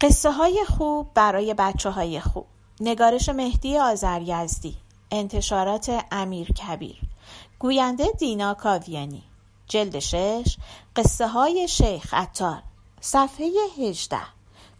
قصه 0.00 0.32
های 0.32 0.64
خوب 0.64 1.14
برای 1.14 1.54
بچه 1.54 1.90
های 1.90 2.20
خوب. 2.20 2.46
نگارش 2.80 3.28
مهدی 3.28 3.78
آذریزدی. 3.78 4.76
انتشارات 5.10 6.04
امیر 6.10 6.52
کبیر. 6.52 6.96
گوینده 7.58 8.06
دینا 8.18 8.54
کاویانی. 8.54 9.22
جلد 9.66 9.98
شش 9.98 10.56
قصه 10.96 11.28
های 11.28 11.68
شیخ 11.68 12.14
عطار. 12.14 12.62
صفحه 13.00 13.50
هجده. 13.78 14.20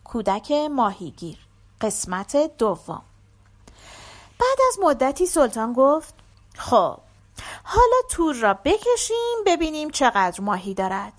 کودک 0.04 0.52
ماهیگیر. 0.52 1.38
قسمت 1.80 2.36
دوم. 2.58 3.02
بعد 4.38 4.58
از 4.68 4.78
مدتی 4.82 5.26
سلطان 5.26 5.72
گفت 5.72 6.14
خب 6.56 6.98
حالا 7.64 7.96
تور 8.10 8.34
را 8.34 8.54
بکشیم 8.54 9.44
ببینیم 9.46 9.90
چقدر 9.90 10.40
ماهی 10.40 10.74
دارد. 10.74 11.12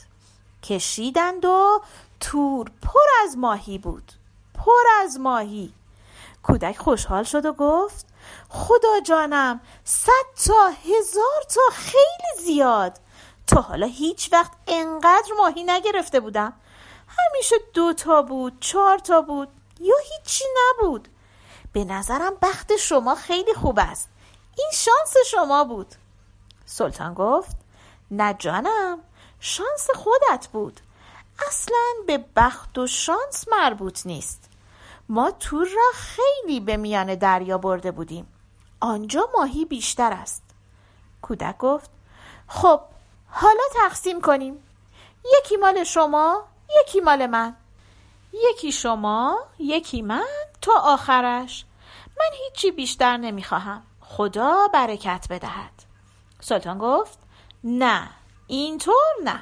کشیدند 0.63 1.45
و 1.45 1.81
تور 2.19 2.71
پر 2.81 3.23
از 3.23 3.37
ماهی 3.37 3.77
بود. 3.77 4.11
پر 4.53 4.83
از 5.01 5.19
ماهی. 5.19 5.73
کودک 6.43 6.77
خوشحال 6.77 7.23
شد 7.23 7.45
و 7.45 7.53
گفت 7.53 8.05
خدا 8.49 8.99
جانم 9.05 9.61
صد 9.83 10.45
تا 10.45 10.67
هزار 10.67 11.43
تا 11.55 11.61
خیلی 11.73 12.45
زیاد. 12.45 12.99
تا 13.47 13.61
حالا 13.61 13.87
هیچ 13.87 14.33
وقت 14.33 14.51
انقدر 14.67 15.31
ماهی 15.37 15.63
نگرفته 15.63 16.19
بودم. 16.19 16.53
همیشه 17.07 17.55
دو 17.73 17.93
تا 17.93 18.21
بود 18.21 18.57
چهار 18.59 18.99
تا 18.99 19.21
بود 19.21 19.49
یا 19.79 19.95
هیچی 20.03 20.45
نبود. 20.57 21.07
به 21.73 21.83
نظرم 21.85 22.33
بخت 22.41 22.75
شما 22.75 23.15
خیلی 23.15 23.53
خوب 23.53 23.79
است. 23.79 24.09
این 24.57 24.71
شانس 24.73 25.27
شما 25.31 25.63
بود. 25.63 25.95
سلطان 26.65 27.13
گفت 27.13 27.57
نه 28.11 28.33
جانم 28.33 28.99
شانس 29.39 29.87
خودت 29.95 30.47
بود. 30.47 30.79
اصلا 31.47 31.93
به 32.07 32.25
بخت 32.35 32.77
و 32.77 32.87
شانس 32.87 33.45
مربوط 33.51 34.05
نیست. 34.05 34.49
ما 35.09 35.31
تور 35.31 35.67
را 35.67 35.91
خیلی 35.93 36.59
به 36.59 36.77
میان 36.77 37.15
دریا 37.15 37.57
برده 37.57 37.91
بودیم. 37.91 38.27
آنجا 38.79 39.29
ماهی 39.37 39.65
بیشتر 39.65 40.13
است. 40.13 40.43
کودک 41.21 41.57
گفت 41.57 41.91
خب 42.47 42.81
حالا 43.27 43.63
تقسیم 43.73 44.21
کنیم. 44.21 44.63
یکی 45.37 45.57
مال 45.57 45.83
شما 45.83 46.43
یکی 46.81 46.99
مال 46.99 47.25
من. 47.25 47.55
یکی 48.33 48.71
شما 48.71 49.39
یکی 49.59 50.01
من 50.01 50.25
تا 50.61 50.73
آخرش. 50.73 51.65
من 52.19 52.37
هیچی 52.43 52.71
بیشتر 52.71 53.17
نمی‌خواهم. 53.17 53.83
خدا 54.01 54.67
برکت 54.67 55.27
بدهد. 55.29 55.83
سلطان 56.39 56.77
گفت 56.77 57.19
نه 57.63 58.09
اینطور 58.47 58.95
نه. 59.23 59.41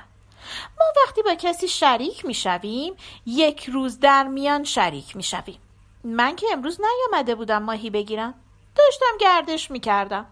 ما 0.79 0.85
وقتی 1.03 1.21
با 1.21 1.35
کسی 1.35 1.67
شریک 1.67 2.25
می‌شویم 2.25 2.93
یک 3.25 3.69
روز 3.69 3.99
در 3.99 4.23
میان 4.23 4.63
شریک 4.63 5.15
می‌شویم. 5.15 5.59
من 6.03 6.35
که 6.35 6.47
امروز 6.51 6.81
نیامده 6.81 7.35
بودم 7.35 7.63
ماهی 7.63 7.89
بگیرم. 7.89 8.33
داشتم 8.75 9.17
گردش 9.19 9.71
می‌کردم. 9.71 10.25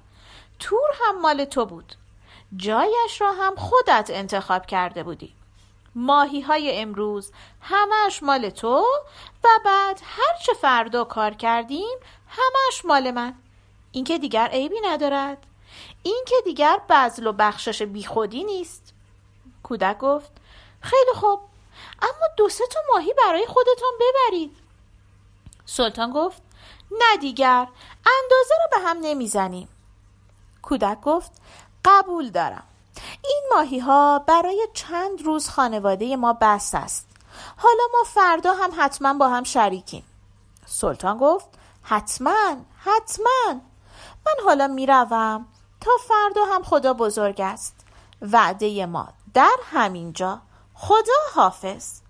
تور 0.59 0.89
هم 1.01 1.21
مال 1.21 1.45
تو 1.45 1.65
بود. 1.65 1.93
جایش 2.55 3.21
را 3.21 3.31
هم 3.31 3.55
خودت 3.55 4.09
انتخاب 4.13 4.65
کرده 4.65 5.03
بودی. 5.03 5.35
ماهی 5.95 6.41
های 6.41 6.79
امروز 6.79 7.31
همش 7.61 8.23
مال 8.23 8.49
تو 8.49 8.85
و 9.43 9.47
بعد 9.65 10.01
هرچه 10.03 10.53
فردا 10.53 11.03
کار 11.03 11.33
کردیم 11.33 11.97
همش 12.27 12.85
مال 12.85 13.11
من. 13.11 13.33
این 13.91 14.03
که 14.03 14.17
دیگر 14.17 14.47
عیبی 14.47 14.81
ندارد. 14.83 15.37
این 16.03 16.23
که 16.27 16.35
دیگر 16.43 16.81
بزل 16.89 17.27
و 17.27 17.33
بخشش 17.33 17.81
بیخودی 17.81 18.43
نیست. 18.43 18.94
کودک 19.65 19.97
گفت 19.97 20.31
خیلی 20.81 21.13
خوب 21.15 21.39
اما 22.01 22.27
دو 22.37 22.49
سه 22.49 22.63
تا 22.67 22.79
ماهی 22.93 23.13
برای 23.13 23.45
خودتان 23.45 23.91
ببرید. 24.01 24.57
سلطان 25.65 26.11
گفت 26.11 26.41
نه 26.91 27.17
دیگر 27.17 27.67
اندازه 28.05 28.53
رو 28.59 28.79
به 28.79 28.89
هم 28.89 28.97
نمی‌زنیم. 29.01 29.67
کودک 30.61 31.01
گفت 31.01 31.31
قبول 31.85 32.29
دارم 32.29 32.63
این 33.23 33.43
ماهی 33.51 33.79
ها 33.79 34.19
برای 34.19 34.67
چند 34.73 35.21
روز 35.21 35.49
خانواده 35.49 36.15
ما 36.15 36.37
بس 36.41 36.75
است 36.75 37.07
حالا 37.57 37.83
ما 37.93 38.03
فردا 38.03 38.53
هم 38.53 38.71
حتما 38.77 39.13
با 39.13 39.29
هم 39.29 39.43
شریکیم. 39.43 40.03
سلطان 40.65 41.17
گفت 41.17 41.47
حتما 41.83 42.55
حتما 42.77 43.53
من 44.25 44.45
حالا 44.45 44.67
می‌روم 44.67 45.47
تا 45.81 45.91
فردا 46.07 46.45
هم 46.45 46.63
خدا 46.63 46.93
بزرگ 46.93 47.41
است 47.41 47.75
وعده 48.21 48.85
ما 48.85 49.07
در 49.35 49.55
همینجا. 49.63 50.41
خدا 50.73 51.13
حافظ. 51.33 52.01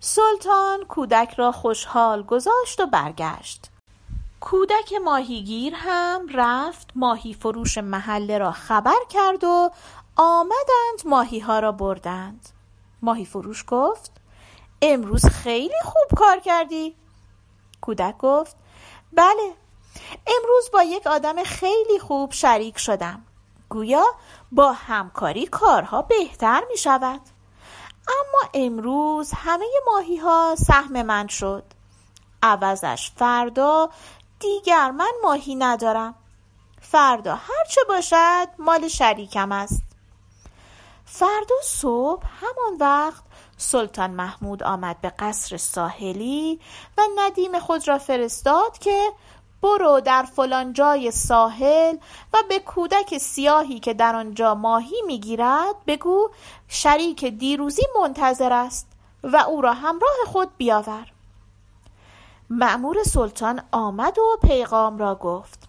سلطان 0.00 0.84
کودک 0.84 1.34
را 1.34 1.52
خوشحال 1.52 2.22
گذاشت 2.22 2.80
و 2.80 2.86
برگشت. 2.86 3.70
کودک 4.40 4.92
ماهیگیر 5.04 5.74
هم 5.76 6.26
رفت 6.34 6.90
ماهی 6.94 7.34
فروش 7.34 7.78
محله 7.78 8.38
را 8.38 8.52
خبر 8.52 8.98
کرد 9.10 9.44
و 9.44 9.70
آمدند 10.16 11.02
ماهی 11.04 11.38
ها 11.38 11.58
را 11.58 11.72
بردند. 11.72 12.48
ماهی 13.02 13.24
فروش 13.24 13.64
گفت 13.66 14.10
امروز 14.82 15.26
خیلی 15.26 15.80
خوب 15.84 16.18
کار 16.18 16.40
کردی. 16.40 16.96
کودک 17.80 18.18
گفت 18.18 18.56
بله 19.12 19.54
امروز 20.26 20.70
با 20.72 20.82
یک 20.82 21.06
آدم 21.06 21.44
خیلی 21.44 21.98
خوب 21.98 22.32
شریک 22.32 22.78
شدم. 22.78 23.24
گویا 23.68 24.04
با 24.52 24.72
همکاری 24.72 25.46
کارها 25.46 26.02
بهتر 26.02 26.62
می 26.70 26.76
شود. 26.76 27.20
اما 28.08 28.50
امروز 28.54 29.32
همه 29.36 29.66
ماهی 29.86 30.16
ها 30.16 30.54
سهم 30.58 31.02
من 31.02 31.26
شد. 31.26 31.64
عوضش 32.42 33.10
فردا 33.16 33.90
دیگر 34.40 34.90
من 34.90 35.12
ماهی 35.22 35.54
ندارم. 35.54 36.14
فردا 36.80 37.34
هرچه 37.34 37.80
باشد 37.88 38.48
مال 38.58 38.88
شریکم 38.88 39.52
است. 39.52 39.82
فردا 41.04 41.56
صبح 41.62 42.26
همان 42.40 42.78
وقت 42.80 43.22
سلطان 43.56 44.10
محمود 44.10 44.62
آمد 44.62 45.00
به 45.00 45.12
قصر 45.18 45.56
ساحلی 45.56 46.60
و 46.98 47.02
ندیم 47.16 47.58
خود 47.58 47.88
را 47.88 47.98
فرستاد 47.98 48.78
که 48.78 49.12
برو 49.62 50.00
در 50.00 50.22
فلان 50.22 50.72
جای 50.72 51.10
ساحل 51.10 51.96
و 52.32 52.38
به 52.48 52.58
کودک 52.58 53.18
سیاهی 53.18 53.80
که 53.80 53.94
در 53.94 54.16
آنجا 54.16 54.54
ماهی 54.54 55.02
می‌گیرد 55.06 55.74
بگو 55.86 56.30
شریک 56.68 57.24
دیروزی 57.24 57.82
منتظر 58.02 58.52
است 58.52 58.86
و 59.22 59.36
او 59.36 59.60
را 59.60 59.72
همراه 59.72 60.16
خود 60.26 60.56
بیاور. 60.56 61.12
معمور 62.50 63.02
سلطان 63.02 63.62
آمد 63.72 64.18
و 64.18 64.46
پیغام 64.46 64.98
را 64.98 65.14
گفت. 65.14 65.68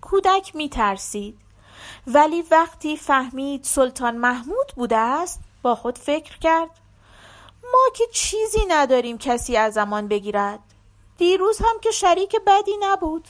کودک 0.00 0.56
می 0.56 0.68
ترسید 0.68 1.38
ولی 2.06 2.42
وقتی 2.50 2.96
فهمید 2.96 3.64
سلطان 3.64 4.16
محمود 4.16 4.72
بوده 4.76 4.96
است 4.96 5.40
با 5.62 5.74
خود 5.74 5.98
فکر 5.98 6.38
کرد. 6.38 6.70
ما 7.62 7.88
که 7.94 8.04
چیزی 8.12 8.60
نداریم 8.68 9.18
کسی 9.18 9.56
از 9.56 9.74
زمان 9.74 10.08
بگیرد. 10.08 10.73
دیروز 11.18 11.58
هم 11.58 11.80
که 11.82 11.90
شریک 11.90 12.36
بدی 12.46 12.76
نبود. 12.80 13.28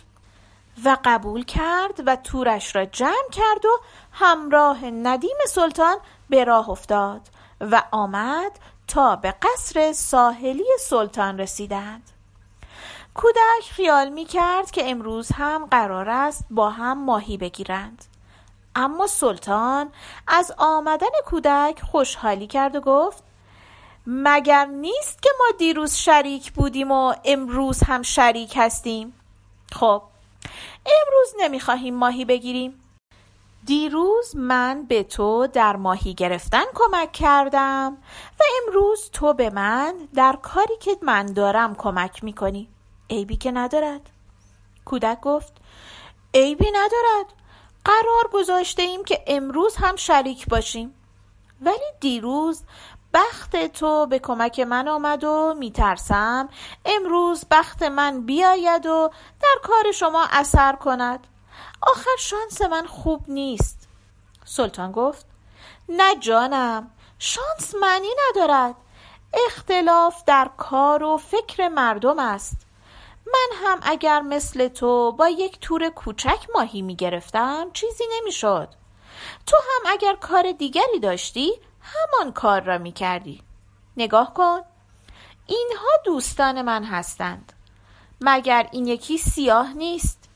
و 0.84 0.97
قبول 1.05 1.45
کرد 1.45 2.03
و 2.06 2.17
تورش 2.17 2.77
را 2.77 2.84
جمع 2.84 3.31
کرد 3.33 3.65
و 3.65 3.81
همراه 4.12 4.84
ندیم 4.84 5.37
سلطان 5.49 5.97
به 6.28 6.45
راه 6.45 6.71
افتاد 6.71 7.21
و 7.61 7.83
آمد 7.91 8.53
تا 8.89 9.17
به 9.17 9.34
قصر 9.43 9.93
ساحلی 9.93 10.67
سلطان 10.81 11.39
رسیدند. 11.39 12.10
کودک 13.15 13.71
خیال 13.71 14.09
می 14.09 14.25
کرد 14.25 14.71
که 14.71 14.91
امروز 14.91 15.33
هم 15.33 15.66
قرار 15.66 16.10
است 16.10 16.47
با 16.51 16.71
هم 16.71 17.04
ماهی 17.04 17.36
بگیرند. 17.36 18.04
اما 18.75 19.07
سلطان 19.07 19.92
از 20.27 20.53
آمدن 20.59 21.07
کودک 21.27 21.81
خوشحالی 21.81 22.47
کرد 22.47 22.77
و 22.77 22.81
گفت 22.81 23.22
مگر 24.06 24.66
نیست 24.66 25.22
که 25.22 25.30
ما 25.39 25.45
دیروز 25.59 25.95
شریک 25.95 26.53
بودیم 26.53 26.91
و 26.91 27.15
امروز 27.24 27.83
هم 27.83 28.03
شریک 28.03 28.53
هستیم؟ 28.56 29.15
خب 29.72 30.03
امروز 30.86 31.34
نمی‌خواهیم 31.39 31.95
ماهی 31.95 32.24
بگیریم. 32.24 32.80
دیروز 33.65 34.36
من 34.36 34.84
به 34.84 35.03
تو 35.03 35.47
در 35.47 35.77
ماهی 35.77 36.15
گرفتن 36.15 36.65
کمک 36.74 37.12
کردم 37.12 37.97
و 38.41 38.42
امروز 38.62 39.10
تو 39.12 39.33
به 39.33 39.51
من 39.51 39.95
در 40.15 40.39
کاری 40.42 40.77
که 40.80 40.97
من 41.03 41.27
دارم 41.27 41.74
کمک 41.74 42.24
می‌کنی. 42.24 42.68
عیبی 43.10 43.36
که 43.36 43.50
ندارد. 43.50 44.10
کودک 44.84 45.21
گفت 45.21 45.53
عیبی 46.34 46.71
ندارد. 46.71 47.33
قرار 47.84 48.30
گذاشته 48.33 48.83
ایم 48.83 49.04
که 49.04 49.24
امروز 49.27 49.77
هم 49.77 49.97
شریک 49.97 50.48
باشیم. 50.48 50.95
ولی 51.60 51.84
دیروز 52.00 52.62
بخت 53.15 53.57
تو 53.66 54.07
به 54.07 54.19
کمک 54.19 54.61
من 54.61 54.89
آمد 54.89 55.25
و 55.25 55.55
میترسم. 55.59 56.49
امروز 56.84 57.45
بخت 57.51 57.83
من 57.83 58.21
بیاید 58.27 58.87
و 58.87 59.11
در 59.43 59.61
کار 59.63 59.93
شما 59.93 60.27
اثر 60.31 60.77
کند. 60.77 61.27
آخر 61.83 62.16
شانس 62.19 62.63
من 62.63 62.87
خوب 62.87 63.25
نیست. 63.28 63.89
سلطان 64.45 64.93
گفت 64.93 65.27
نه 65.89 66.16
جانم 66.16 66.91
شانس 67.19 67.75
معنی 67.81 68.09
ندارد. 68.31 68.75
اختلاف 69.47 70.25
در 70.25 70.51
کار 70.57 71.03
و 71.03 71.17
فکر 71.17 71.69
مردم 71.69 72.19
است. 72.19 72.57
من 73.27 73.57
هم 73.65 73.81
اگر 73.83 74.21
مثل 74.21 74.69
تو 74.69 75.13
با 75.13 75.28
یک 75.28 75.60
تور 75.60 75.89
کوچک 75.89 76.47
ماهی 76.55 76.83
می 76.83 76.97
گرفتم 76.97 77.67
چیزی 77.72 78.05
نمی 78.17 78.33
شد 78.33 78.69
تو 79.47 79.57
هم 79.57 79.93
اگر 79.93 80.15
کار 80.15 80.53
دیگری 80.53 80.99
داشتی 81.03 81.53
همان 81.84 82.33
کار 82.33 82.60
را 82.60 82.78
می 82.78 82.92
کردی 82.92 83.42
نگاه 83.97 84.34
کن. 84.34 84.60
اینها 85.47 85.91
دوستان 86.04 86.63
من 86.63 86.84
هستند. 86.84 87.53
مگر 88.21 88.69
این 88.72 88.86
یکی 88.86 89.19
سیاه 89.19 89.72
نیست؟ 89.72 90.28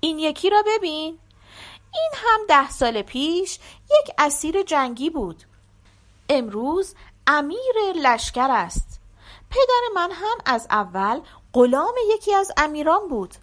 این 0.00 0.18
یکی 0.18 0.50
را 0.50 0.62
ببین. 0.66 1.18
این 1.94 2.10
هم 2.14 2.40
ده 2.48 2.70
سال 2.70 3.02
پیش 3.02 3.58
یک 3.84 4.14
اسیر 4.18 4.62
جنگی 4.62 5.10
بود. 5.10 5.42
امروز 6.28 6.94
امیر 7.26 7.92
لشکر 8.02 8.50
است. 8.50 9.00
پدر 9.50 9.82
من 9.94 10.10
هم 10.12 10.38
از 10.46 10.66
اول 10.70 11.20
غلام 11.52 11.94
یکی 12.14 12.34
از 12.34 12.52
امیران 12.56 13.08
بود. 13.08 13.34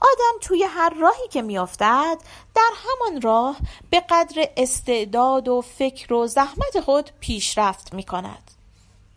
آدم 0.00 0.38
توی 0.40 0.62
هر 0.62 0.94
راهی 1.00 1.28
که 1.28 1.42
میافتد 1.42 2.18
در 2.54 2.70
همان 2.76 3.20
راه 3.20 3.56
به 3.90 4.00
قدر 4.10 4.48
استعداد 4.56 5.48
و 5.48 5.60
فکر 5.60 6.12
و 6.12 6.26
زحمت 6.26 6.80
خود 6.80 7.10
پیشرفت 7.20 7.94
می 7.94 8.02
کند 8.02 8.50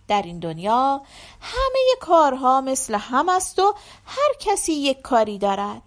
در 0.08 0.22
این 0.22 0.40
دنیا 0.40 1.02
همه 1.42 1.96
کارها 2.00 2.62
مثل 2.62 2.96
هم 2.96 3.30
است 3.30 3.60
و 3.60 3.74
هر 4.06 4.34
کسی 4.40 4.74
یک 4.74 5.02
کاری 5.02 5.38
دارد. 5.38 5.82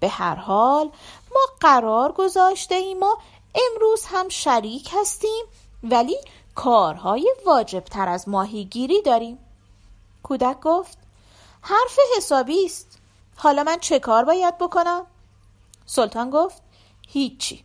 به 0.00 0.08
هر 0.08 0.34
حال 0.34 0.90
ما 1.34 1.40
قرار 1.60 2.12
گذاشته 2.12 2.74
ایم 2.74 3.02
و 3.02 3.16
امروز 3.54 4.04
هم 4.04 4.28
شریک 4.28 4.90
هستیم 4.92 5.44
ولی 5.82 6.16
کارهای 6.54 7.34
واجب 7.46 7.84
تر 7.84 8.08
از 8.08 8.28
ماهیگیری 8.28 9.02
داریم. 9.02 9.38
کودک 10.22 10.60
گفت 10.60 10.98
حرف 11.60 11.98
حسابی 12.16 12.64
است. 12.64 12.97
حالا 13.40 13.62
من 13.62 13.78
چه 13.78 13.98
کار 13.98 14.24
باید 14.24 14.58
بکنم؟ 14.58 15.06
سلطان 15.86 16.30
گفت 16.30 16.62
هیچی. 17.08 17.64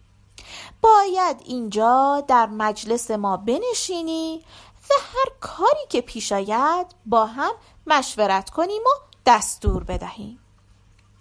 باید 0.82 1.42
اینجا 1.46 2.24
در 2.28 2.46
مجلس 2.46 3.12
ما 3.12 3.38
بنشینی 3.38 4.46
و 4.90 4.94
هر 5.14 5.32
کاری 5.42 5.88
که 5.90 6.02
پیش 6.02 6.32
آید 6.32 6.88
با 7.06 7.26
هم 7.26 7.52
مشورت 7.88 8.50
کنیم 8.50 8.82
و 8.82 8.90
دستور 9.26 9.84
بدهیم. 9.84 10.40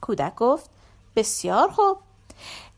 کودک 0.00 0.34
گفت 0.34 0.70
بسیار 1.16 1.70
خوب. 1.70 1.98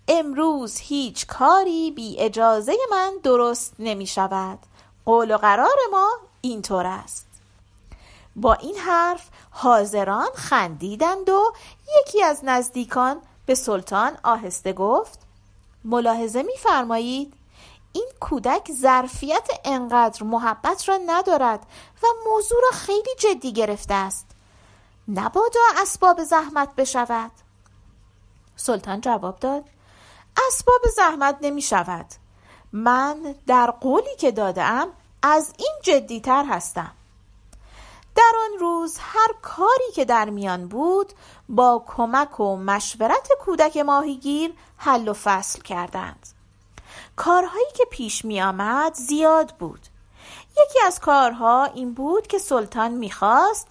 امروز 0.09 0.79
هیچ 0.79 1.27
کاری 1.27 1.91
بی 1.91 2.19
اجازه 2.19 2.77
من 2.91 3.13
درست 3.23 3.75
نمی 3.79 4.07
شود 4.07 4.59
قول 5.05 5.35
و 5.35 5.37
قرار 5.37 5.77
ما 5.93 6.11
اینطور 6.41 6.87
است. 6.87 7.34
با 8.37 8.55
این 8.55 8.77
حرف 8.77 9.29
حاضران 9.51 10.29
خندیدند 10.35 11.29
و 11.29 11.53
یکی 12.01 12.23
از 12.23 12.41
نزدیکان 12.43 13.17
به 13.47 13.55
سلطان 13.55 14.19
آهسته 14.23 14.73
گفت 14.73 15.19
ملاحظه 15.85 16.43
میفرمایید 16.43 17.35
این 17.93 18.09
کودک 18.21 18.73
ظرفیت 18.73 19.49
انقدر 19.65 20.23
محبت 20.23 20.89
را 20.89 20.99
ندارد 21.07 21.67
و 22.03 22.07
موضوع 22.27 22.59
را 22.63 22.79
خیلی 22.79 23.15
جدی 23.19 23.53
گرفته 23.53 23.95
است. 23.95 24.27
نبادا 25.09 25.61
اسباب 25.77 26.25
زحمت 26.25 26.75
بشود. 26.77 27.31
سلطان 28.57 29.01
جواب 29.01 29.39
داد 29.39 29.65
اسباب 30.49 30.81
زحمت 30.97 31.39
نمی 31.41 31.63
شود 31.63 32.07
من 32.73 33.35
در 33.47 33.71
قولی 33.71 34.17
که 34.19 34.31
دادم 34.31 34.89
از 35.23 35.53
این 35.59 35.73
جدیتر 35.83 36.45
هستم. 36.45 36.93
در 38.17 38.33
آن 38.45 38.59
روز 38.59 38.99
هر 39.01 39.29
کاری 39.43 39.93
که 39.95 40.05
در 40.05 40.31
میان 40.31 40.69
بود 40.69 41.13
با 41.49 41.85
کمک 41.87 42.41
و 42.41 42.57
مشورت 42.57 43.29
کودک 43.41 43.77
ماهیگیر 43.77 44.53
حل 44.77 45.09
و 45.09 45.13
فصل 45.13 45.61
کردند. 45.61 46.27
کارهایی 47.17 47.73
که 47.75 47.85
پیش 47.91 48.25
می 48.25 48.43
آمد 48.43 48.95
زیاد 48.95 49.55
بود. 49.59 49.81
یکی 50.53 50.81
از 50.87 51.01
کارها 51.01 51.65
این 51.65 51.95
بود 51.95 52.27
که 52.27 52.39
سلطان 52.39 52.93
می‌خواست 52.93 53.69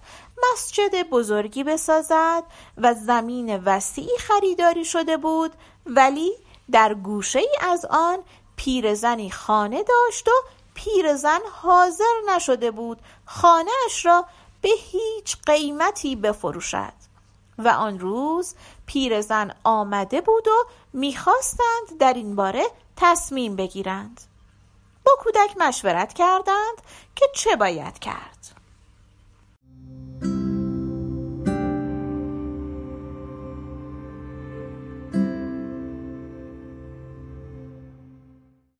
مسجد 0.51 1.09
بزرگی 1.09 1.63
بسازد 1.63 2.43
و 2.77 2.93
زمین 2.93 3.57
وسیعی 3.57 4.17
خریداری 4.17 4.85
شده 4.85 5.17
بود 5.17 5.51
ولی 5.85 6.31
در 6.71 6.93
گوشه 6.93 7.39
ای 7.39 7.57
از 7.61 7.85
آن 7.85 8.19
پیرزنی 8.55 9.31
خانه 9.31 9.83
داشت 9.83 10.27
و 10.27 10.31
پیرزن 10.73 11.39
حاضر 11.51 12.13
نشده 12.35 12.71
بود 12.71 12.99
خانهاش 13.25 14.05
را 14.05 14.25
به 14.61 14.69
هیچ 14.91 15.37
قیمتی 15.45 16.15
بفروشد. 16.15 16.93
و 17.57 17.67
آن 17.67 17.99
روز 17.99 18.55
پیرزن 18.85 19.55
آمده 19.63 20.21
بود 20.21 20.47
و 20.47 20.65
می‌خواستند 20.93 21.97
در 21.99 22.13
این 22.13 22.35
باره 22.35 22.65
تصمیم 22.97 23.55
بگیرند. 23.55 24.21
با 25.05 25.11
کودک 25.19 25.57
مشورت 25.57 26.13
کردند 26.13 26.81
که 27.15 27.25
چه 27.35 27.55
باید 27.55 27.99
کرد. 27.99 28.52